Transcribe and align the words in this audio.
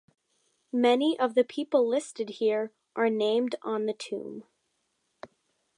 Many 0.73 1.19
of 1.19 1.35
the 1.35 1.43
people 1.43 1.87
listed 1.87 2.29
here 2.29 2.71
are 2.95 3.07
named 3.07 3.53
on 3.61 3.85
the 3.85 3.93
Tomb. 3.93 4.45